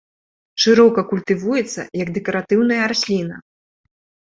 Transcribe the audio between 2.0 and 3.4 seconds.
як дэкаратыўная расліна.